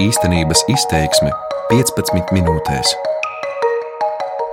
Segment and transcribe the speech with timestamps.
[0.00, 1.28] Īstenības izteiksme
[1.68, 2.92] 15 minūtēs.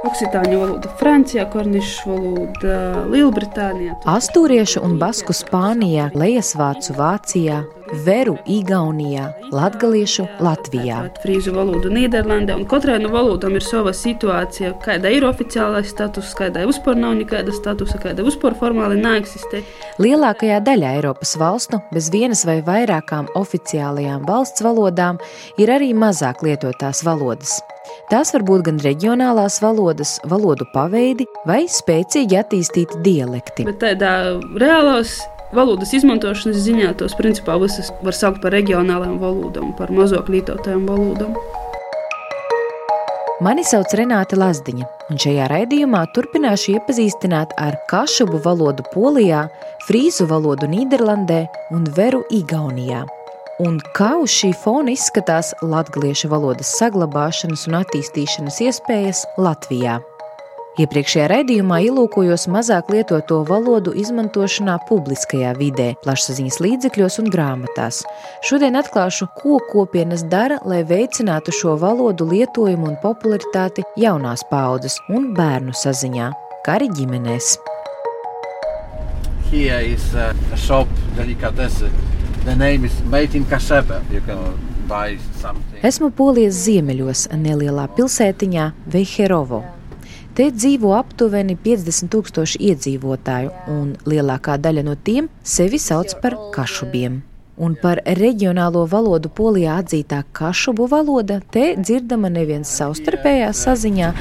[0.09, 2.79] Oksitāņu valoda Francijā, kornišu valoda
[3.13, 3.95] Lielbritānijā.
[4.11, 7.61] Astūriešu un basku Spānijā, Lejasvācu Vācijā,
[7.93, 10.99] Veru Igaunijā, Latgaliešu Latvijā.
[11.23, 16.65] Frīzu valodu Nīderlandē, un katrai no valodām ir sava situācija, kāda ir oficiālais status, kāda
[16.67, 19.63] vispār nav nekāda statusa, kāda vispār formāli neeksistē.
[20.03, 25.21] Lielākajā daļā Eiropas valstu bez vienas vai vairākām oficiālajām valsts valodām
[25.61, 27.61] ir arī mazāk lietotās valodas.
[28.11, 33.67] Tās var būt gan reģionālās valodas, valodu paveidi vai spēcīgi attīstīti dialekti.
[33.69, 34.13] Bet tādā
[34.59, 35.21] reālās
[35.55, 41.37] valodas izmantošanas ziņā tos principā visas var saukt par reģionālajām valodām, par mazāk lietotajām valodām.
[43.45, 49.43] Mani sauc Renāte Lazdiņa, un šajā raidījumā turpināšu iepazīstināt ar kašubu valodu Polijā,
[49.85, 51.43] frīzu valodu Nīderlandē
[51.77, 53.05] un veru Igaunijā.
[53.61, 59.99] Un kā uz šī fona izskatās latviešu valodas saglabāšanas un attīstīšanas iespējas Latvijā?
[60.77, 68.03] Iepriekšējā raidījumā ielūkojos mazāk lietoto valodu izmantošanā publiskajā vidē, plašsaziņas līdzekļos un grāmatās.
[68.45, 75.31] Šodien atklāšu, ko kopienas dara, lai veicinātu šo valodu lietojumu un popularitāti jaunās paudzes un
[75.33, 76.29] bērnu saziņā,
[76.67, 77.55] kā arī ģimenēs.
[79.49, 81.89] Here is a shop delicatesse.
[82.45, 84.03] The name is Made in Kasebe.
[84.13, 84.53] You can.
[85.83, 89.59] Esmu Polijas ziemeļos, nelielā pilsētiņā Veiherovo.
[90.37, 97.15] Te dzīvo aptuveni 50 tūkstoši iedzīvotāju, un lielākā daļa no tiem sevi sauc par kašubiem.
[97.57, 104.13] Un par reģionālo valodu polijā atzītā kašubu valoda te dzirdama neviens savstarpējā saziņā,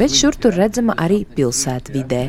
[0.00, 2.22] bet šur tur redzama arī pilsētvidē.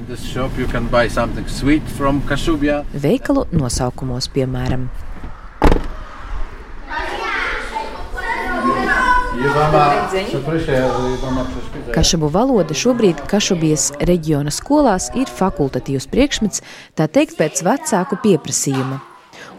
[3.08, 4.90] Veikalu nosaukumos, piemēram,
[11.96, 16.64] Kašabu valoda šobrīd Kašubijas reģiona skolās ir fakultatīvs priekšmets,
[17.00, 19.00] tā teikt, pēc vecāku pieprasījuma.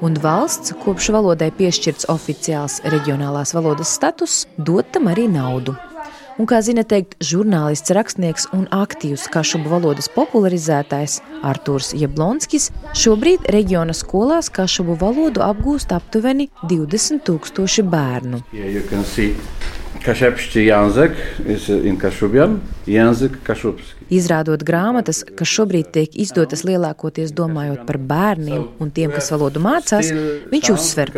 [0.05, 5.77] Un valsts, kopš valodai piešķirts oficiāls reģionālās valodas status, dod tam arī naudu.
[6.39, 13.97] Un, kā zina teikt, žurnālists, rakstnieks un aktīvs kašubu valodas popularizētājs Artūrs Jablonskis šobrīd reģiona
[13.97, 18.43] skolās kašubu valodu apgūst aptuveni 20 tūkstoši bērnu.
[18.53, 18.71] Here
[24.11, 30.11] Izrādot grāmatas, kas šobrīd tiek izdotas lielākoties domājot par bērniem un tiem, kas valodu mācās,
[30.51, 31.13] viņš uzsver,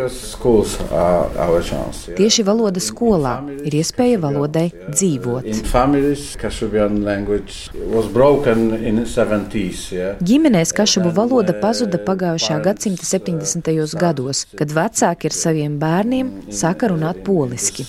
[2.19, 3.33] tieši valoda skolā
[3.65, 5.47] ir iespēja valodai dzīvot.
[5.49, 9.87] In families, Kashubian language was broken in 70s.
[9.93, 10.21] Yeah.
[10.21, 13.73] Ģimenēs kašabu valoda pazuda pagājušā gadsimta 70.
[13.97, 17.87] gados, kad vecāki ar saviem bērniem sāka runāt poliski.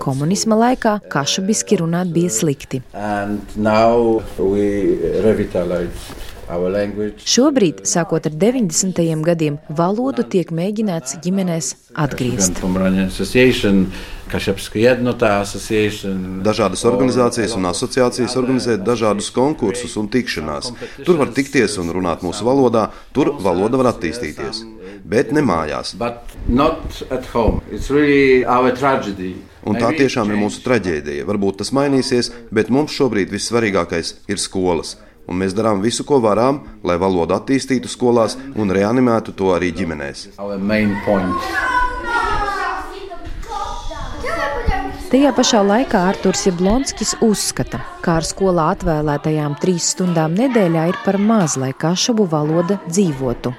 [0.00, 2.80] Communist Komunisma laikā kašabiski runāt bija slikti.
[7.30, 9.22] Šobrīd, sākot ar 90.
[9.22, 12.58] gadiem, valodu tiek mēģināts ģimenēs atgriezt.
[16.48, 20.72] Dažādas organizācijas un asociācijas organizē dažādus konkursus un tikšanās.
[21.06, 24.64] Tur var tikties un runāt mūsu valodā, tur valoda var attīstīties.
[25.06, 25.94] Bet ne mājās.
[25.94, 27.62] But not at home.
[27.70, 29.36] It's really our tragedy.
[29.68, 31.26] Un tā tiešām ir mūsu traģēdija.
[31.28, 34.96] Varbūt tas mainīsies, bet mums šobrīd vissvarīgākais ir skolas.
[35.28, 40.26] Un mēs darām visu, ko varam, lai valodu attīstītu skolās un reanimētu to arī ģimenēs.
[45.10, 51.18] Tajā pašā laikā Arthurs Jablonskis uzskata, ka ar skolā atvēlētajām trīs stundām nedēļā ir par
[51.18, 53.50] maz, lai kašabu valoda dzīvotu.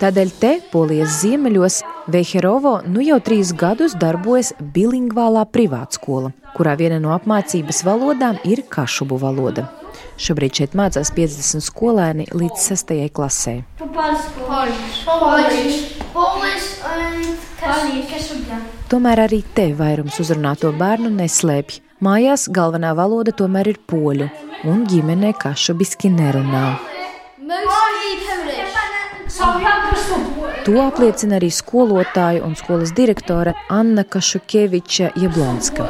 [0.00, 1.78] Tādēļ te, Polijas ziemeļos,
[2.10, 9.18] Veiherovo nu jau trīs gadus darbojas bilingvālā privātskola, kurā viena no apmācības valodām ir kašubu
[9.20, 9.68] valoda.
[10.18, 12.96] Šobrīd šeit mācās 50 skolēni līdz 6.
[13.14, 13.54] klasē.
[18.90, 21.78] Tomēr arī te vairums uzrunāto bērnu neslēpj.
[22.02, 24.30] Mājās galvenā valoda tomēr ir poļu,
[24.66, 26.80] un ģimene kašubiski nerunā.
[27.50, 28.39] Mostly Polish.
[30.64, 35.86] To apliecina arī skolotāja un skolas direktore Anna Kašukeviča Jablonska.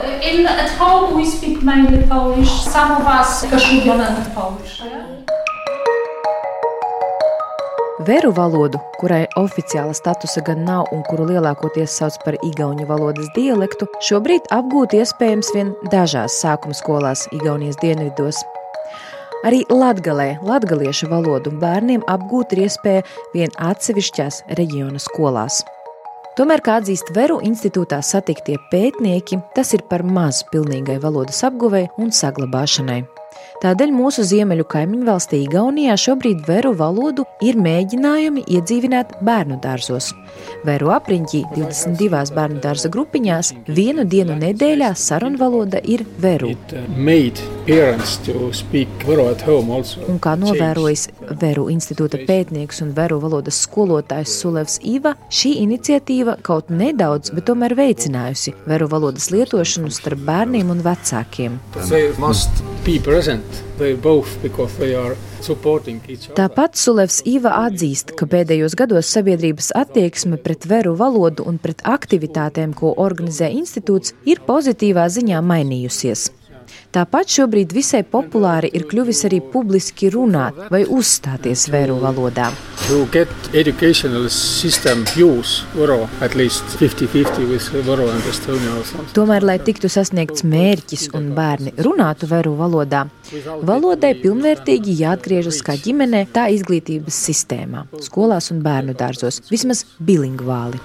[8.07, 13.91] Veru valodu, kurai oficiāla statusa gan nav un kuru lielākoties sauc par igauņu valodas dialektu,
[14.07, 18.41] šobrīd apgūt iespējams vien dažās sākuma skolās Igaunijas dienvidos.
[19.41, 25.63] Arī latgalē, latgaliešu valodu bērniem apgūt ir iespēja vien atsevišķās reģiona skolās.
[26.37, 32.13] Tomēr, kā atzīst Veru institūtā satiktie pētnieki, tas ir par maz pilnīgai valodas apguvei un
[32.13, 33.01] saglabāšanai.
[33.61, 40.15] Tādēļ mūsu ziemeļu kaimiņu valstī Igaunijā šobrīd veru valodu ir mēģinājumi iedzīvināt bērnu dārzos.
[40.65, 46.55] Veru apriņķī 22 bērnu dārza grupiņās vienu dienu nedēļā sarunvaloda ir veru.
[50.09, 51.07] Un kā novērojis
[51.41, 57.77] Veru institūta pētnieks un Veru valodas skolotājs Sulevs Iva, šī iniciatīva kaut nedaudz, bet tomēr
[57.79, 61.61] veicinājusi Veru valodas lietošanu starp bērniem un vecākiem.
[66.41, 72.75] Tāpat Sulevs Iva atzīst, ka pēdējos gados sabiedrības attieksme pret veru valodu un pret aktivitātēm,
[72.75, 76.40] ko organizē institūts, ir pozitīvā ziņā mainījusies.
[76.91, 82.49] Tāpat šobrīd visai populāri ir kļuvis arī publiski runāt vai uzstāties vēru valodā.
[89.15, 93.05] Tomēr, lai tiktu sasniegts mērķis un bērni runātu vēru valodā,
[93.69, 100.81] valodai pilnvērtīgi jāatgriežas kā ģimenē, tā izglītības sistēmā, skolās un bērnu dārzos, vismaz bilingvāli.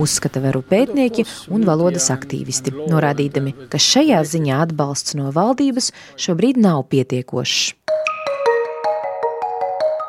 [0.00, 6.60] Uzskat uzskata veru pētnieki un valodas aktīvisti, norādīdami, ka šajā ziņā atbalsts no valdības šobrīd
[6.60, 7.74] nav pietiekošs.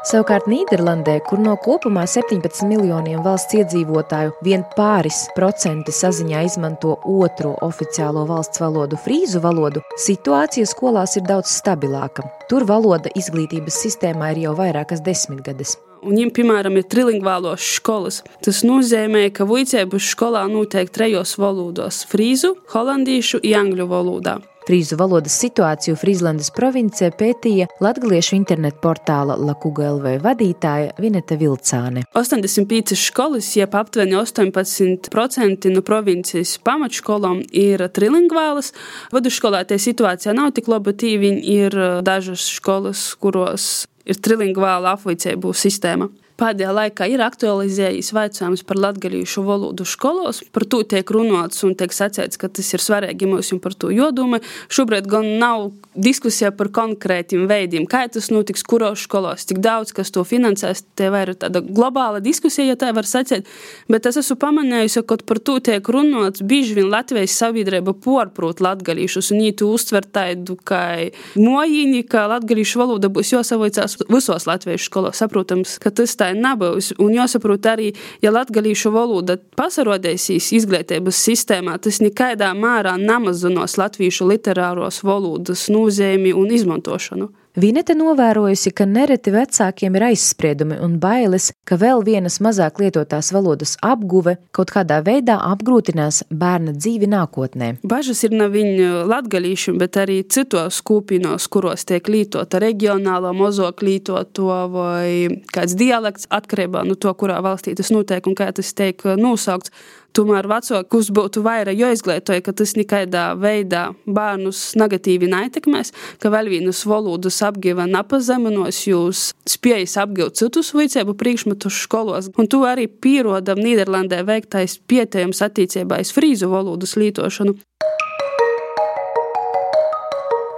[0.01, 7.51] Savukārt Nīderlandē, kur no kopumā 17 miljoniem valsts iedzīvotāju vien pāris procenti saziņā izmanto otro
[7.61, 12.25] oficiālo valsts valodu, frīzu valodu, situācija skolās ir daudz stabilāka.
[12.49, 15.77] Tur valoda izglītības sistēmā ir jau vairākas desmitgades.
[16.01, 18.23] Un viņiem, piemēram, ir trilingvālos skolas.
[18.41, 24.39] Tas nozīmē, ka vuicē būs skolā noteikti trejos valodos- frīzu, holandiešu, angļu valodā.
[24.71, 32.05] Frīzu valodas situāciju Frīzlandes provincē pētīja latviešu internetu portāla Lakuga LV vadītāja Vineta Vilcāne.
[32.15, 38.71] 85 skolas, jeb aptuveni 18% no provinces pamatskolām ir trilingvālas.
[39.11, 41.75] Vidusskolā tie situācija nav tik laba, tīviņi ir
[42.07, 46.07] dažas skolas, kuros ir trilingvāla apvicēbu sistēma.
[46.41, 50.39] Pēdējā laikā ir aktualizējis jautājums par latviešu valodu skolos.
[50.49, 53.91] Par to tiek runāts un tiek sacīts, ka tas ir svarīgi mums un par to
[53.93, 54.39] jodomā.
[54.73, 60.09] Šobrīd gan nav diskusija par konkrētiem veidiem, kā tas notiks, kuros skolos, cik daudz kas
[60.15, 60.81] to finansēs.
[60.97, 63.45] Te ir tāda globāla diskusija, ja tā var sacīt.
[63.91, 66.41] Bet es esmu pamanījusi, ka par to tiek runāts.
[66.41, 73.13] Bieži vien Latvijas sabiedrība porprot latviešu un ītu uztver tādu kā mojīni, ka latviešu valoda
[73.13, 75.21] būs jāsavoicās visos latviešu skolos.
[75.21, 76.91] Saprotams, ka tas tā nebūs.
[77.01, 77.91] Un jāsaprot arī,
[78.23, 86.51] ja latgalīšu valoda pasarodēsīs izglītības sistēmā, tas nekādā mērā nemazinos latviešu literāros valodas nozīmi un
[86.55, 87.31] izmantošanu.
[87.51, 93.73] Vinete novērojusi, ka nereti vecākiem ir aizspriedumi un bailes, ka vēl vienas mazāk lietotās valodas
[93.83, 97.73] apguve kaut kādā veidā apgrūtinās bērna dzīvi nākotnē.
[97.83, 104.47] Bažas ir ne viņa latgalīšiem, bet arī citos kūpinos, kuros tiek lietota reģionālo mazāk lietoto
[104.71, 109.75] vai kāds dialekts atkarībā no to, kurā valstī tas notiek un kā tas tiek nosaukts.
[110.11, 116.83] Tomēr vecākus būtu vairāk jāizglītoja, ka tas nekādā veidā bērnus negatīvi neietekmēs, ka vēl vienas
[116.89, 124.23] valodas apgāva nepazeminos jūs spējas apgūt citus vicēbu priekšmetus skolos, un to arī pierodam Nīderlandē
[124.27, 127.55] veiktais pietējums attiecībā uz frīzu valodas lietošanu.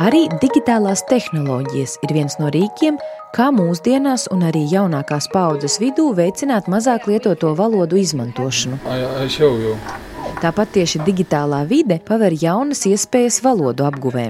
[0.02, 2.96] Arī digitālās tehnoloģijas ir viens no rīkiem,
[3.36, 8.80] kā mūsdienās un arī jaunākās paudzes vidū veicināt mazāk lietoto valodu izmantošanu.
[10.42, 14.26] Tāpat tieši digitālā vide paver jaunas iespējas valodu apguvē.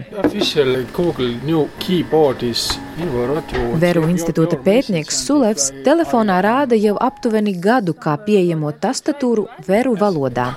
[3.86, 10.52] Veru institūta pētnieks Sulevs telefonā rāda jau aptuveni gadu kā pieejamo tastatūru veru valodā.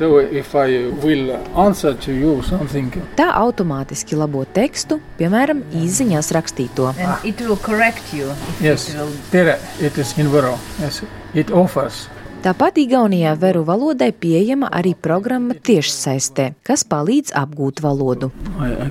[0.00, 0.16] So
[3.20, 6.86] Tā automātiski labo tekstu, piemēram, īsiņās rakstīto.
[8.64, 8.86] Yes,
[9.28, 10.54] tere, it is in Vero.
[10.80, 11.02] Yes,
[11.34, 12.06] it offers
[12.40, 18.30] Tāpat Igaunijā veru valodai pieejama arī programma tiešsaistē, kas palīdz apgūt valodu.
[18.56, 18.88] I, I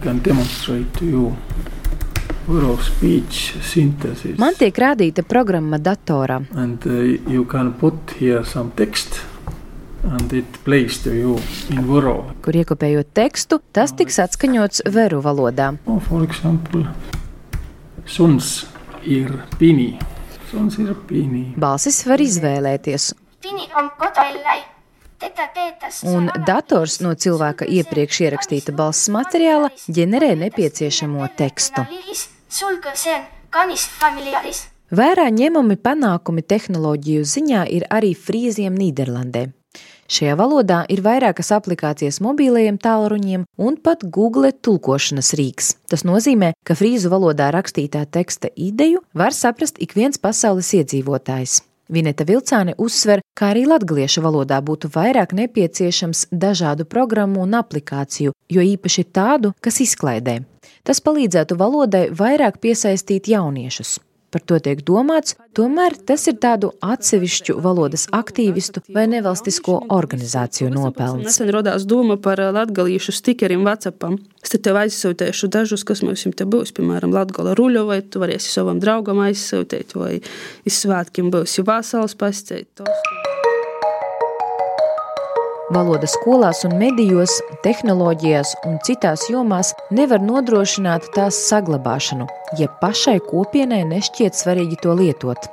[4.38, 6.44] Man tiek rādīta programma datorā.
[6.54, 7.18] And, uh,
[12.46, 15.74] Kur iekopējot tekstu, tas tiks atskaņots veru valodā.
[15.92, 16.86] Oh, example,
[18.08, 18.66] suns
[19.04, 19.92] ir pini.
[20.50, 21.50] Suns ir pini.
[21.60, 23.12] Balsis var izvēlēties.
[23.44, 24.60] Pini on kotoillai.
[26.08, 31.84] Un dators no cilvēka iepriekš ierakstīta balss materiāla ģenerē nepieciešamo tekstu.
[34.90, 39.50] Vērā ņemami panākumi tehnoloģiju ziņā ir arī frīziem Nīderlandē.
[40.10, 45.76] Šajā valodā ir vairākas aplikācijas mobilajiem tālruņiem un pat Google tulkošanas rīks.
[45.86, 51.60] Tas nozīmē, ka frīzu valodā rakstītā teksta ideju var saprast ik viens pasaules iedzīvotājs.
[51.94, 58.66] Vineta Vilcāne uzsver, ka arī latviešu valodā būtu vairāk nepieciešams dažādu programmu un aplikāciju, jo
[58.74, 60.40] īpaši tādu, kas izklaidē.
[60.86, 64.00] Tas palīdzētu valodai vairāk piesaistīt jauniešus
[64.32, 71.28] par to tiek domāts, tomēr tas ir tādu atsevišķu valodas aktīvistu vai nevalstisko organizāciju nopelns.
[71.30, 74.20] Nesen radās doma par latgalīšu stikerim Whatsappam.
[74.44, 78.54] Es te tev aizsūtēšu dažus, kas mums te būs, piemēram, latgala ruļo, vai tu varēsi
[78.54, 80.20] savam draugam aizsūtīt, vai
[80.70, 82.70] izsvētkiem būs jau vasals pascēt.
[82.80, 83.19] Tostu.
[85.70, 92.26] Valoda skolās un medijos, tehnoloģijās un citās jomās nevar nodrošināt tās saglabāšanu,
[92.58, 95.46] ja pašai kopienai nešķiet svarīgi to lietot.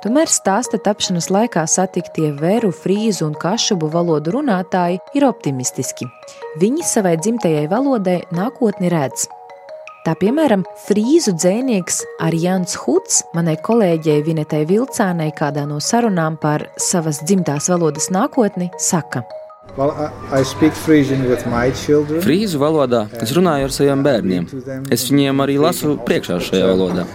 [0.00, 6.08] Tomēr stāsta tapšanas laikā satiktie vēru, frīzu un kašubu valodu runātāji ir optimistiski.
[6.64, 9.28] Viņi savai dzimtajai valodai nākotni redz.
[10.04, 17.22] Tā piemēram, frīzu dzēnieks Arjans Huds manai kolēģei Vinetai Vilcānai kādā no sarunām par savas
[17.24, 19.24] dzimtās valodas nākotni saka.
[22.22, 24.44] Frīzu valodā es runāju ar saviem bērniem.
[24.94, 27.06] Es viņiem arī lasu priekšā šajā valodā.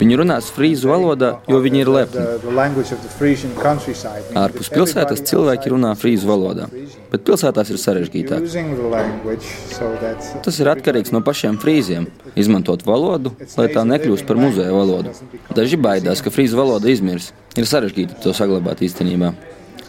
[0.00, 2.24] Viņi runās frīzu valodā, jo viņi ir lepni.
[4.40, 6.70] Ārpus pilsētas cilvēki runā frīzu valodā,
[7.12, 8.48] bet pilsētās ir sarežģītāk.
[10.48, 12.08] Tas ir atkarīgs no pašiem frīziem.
[12.40, 15.12] Izmantot valodu, lai tā nekļūst par muzeja valodu.
[15.52, 17.34] Daži baidās, ka frīzu valoda izmirs.
[17.60, 19.34] Ir sarežģīti to saglabāt īstenībā.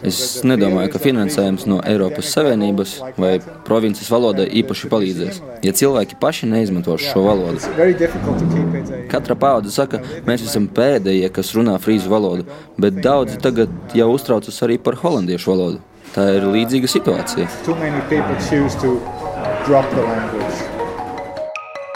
[0.06, 6.48] Es nedomāju, ka finansējums no Eiropas Savienības vai provinces valodai īpaši palīdzēs, ja cilvēki paši
[6.50, 7.62] neizmantos šo valodu.
[9.12, 12.48] Katra paudze saka, mēs esam pēdējie, kas runā frīzu valodu,
[12.82, 15.82] bet daudzi tagad jau uztraucas arī par holandiešu valodu.
[16.12, 17.46] Tā ir līdzīga situācija.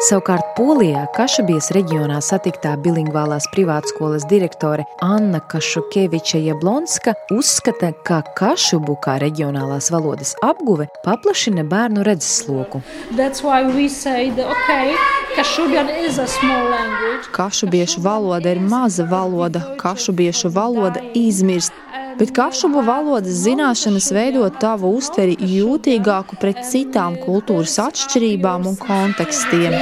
[0.07, 9.17] Savukārt Polijā, Kašabijas reģionā satiktā bilingvālās privātskolas direktore Anna Kašukeviča Jablonska uzskata, ka kašubu kā
[9.19, 12.85] reģionālās valodas apguve paplašina bērnu redzesloku.
[13.97, 14.95] Said, okay,
[17.35, 21.75] Kašubiešu valoda ir maza valoda, kašubiešu valoda izmirst
[22.19, 29.77] bet kašubu valodas zināšanas veido tavu uztveri jūtīgāku pret citām kultūras atšķirībām un kontekstiem.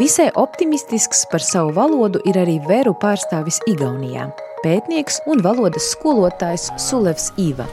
[0.00, 4.32] Visai optimistisks par savu valodu ir arī Vēru pārstāvis Igaunijā
[4.64, 7.66] pētnieks un valodas skolotājs Sulevs Īva.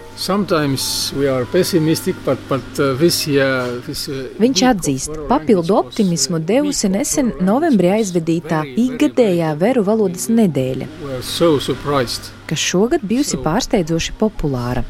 [2.25, 8.63] But, but, uh, this year, this, uh, Viņš atzīst, papildu optimismu devusi nesen novembrī aizvedītā
[8.75, 10.89] ikgadējā veru valodas nedēļa,
[11.25, 11.55] so
[12.51, 14.83] kas šogad bijusi pārsteidzoši populāra.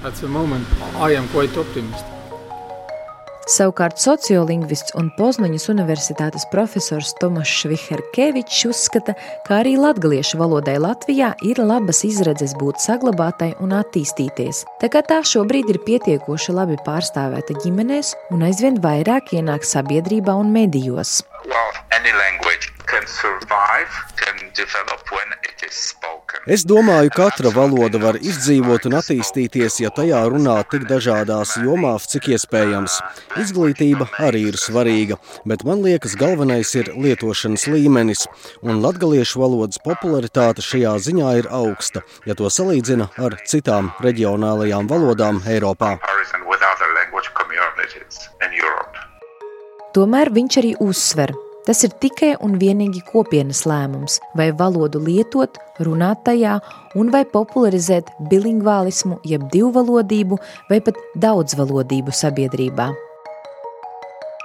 [3.49, 9.15] Savukārt sociolingvists un Poznaņas Universitātes profesors Tomašs Viherkevičs uzskata,
[9.47, 15.21] ka arī latgaliešu valodai Latvijā ir labas izredzes būt saglabātai un attīstīties, tā kā tā
[15.25, 21.21] šobrīd ir pietiekoši labi pārstāvēta ģimenēs un aizvien vairāk ienāk sabiedrībā un medijos.
[21.49, 21.73] Well,
[26.51, 32.07] Es domāju, ka katra valoda var izdzīvot un attīstīties, ja tajā runā tik dažādās jomās,
[32.11, 32.95] cik iespējams.
[33.41, 38.25] Izglītība arī ir svarīga, bet man liekas, galvenais ir lietošanas līmenis,
[38.65, 45.43] un latgaliešu valodas popularitāte šajā ziņā ir augsta, ja to salīdzina ar citām reģionālajām valodām
[45.45, 45.93] Eiropā.
[49.91, 51.35] Tomēr viņš arī uzsver,
[51.67, 56.57] Tas ir tikai un vienīgi kopienas lēmums, vai valodu lietot, runāt tajā,
[56.97, 60.41] un vai popularizēt bilingvālismu, jeb divvalodību,
[60.71, 62.89] vai pat daudzvalodību sabiedrībā.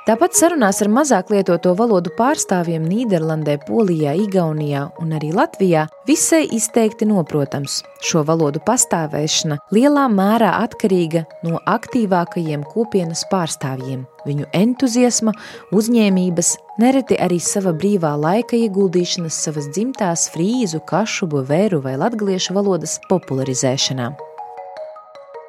[0.07, 7.09] Tāpat sarunās ar mazāk lietoto valodu pārstāvjiem Nīderlandē, Polijā, Igaunijā un arī Latvijā visai izteikti
[7.11, 7.81] noprotams.
[8.07, 15.35] Šo valodu pastāvēšana lielā mērā atkarīga no aktīvākajiem kopienas pārstāvjiem, viņu entuziasma,
[15.75, 23.01] uzņēmības, nereti arī sava brīvā laika ieguldīšanas savas dzimtās frīzu, kašubu, vēru vai latgaliešu valodas
[23.11, 24.13] popularizēšanā.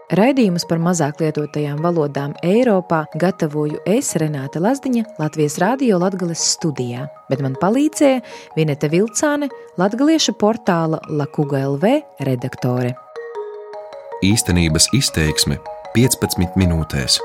[0.08, 7.44] Raidījumus par mazāk lietotajām valodām Eiropā gatavoju es, Renāte Lazdiņa, Latvijas Rādio Latvijas studijā, bet
[7.44, 8.22] man palīdzēja
[8.56, 12.94] Vineta Vilcāne, Latviešu portāla Lakuga LV redaktore.
[14.24, 15.60] Īstenības izteiksme
[15.98, 17.20] 15 minūtēs.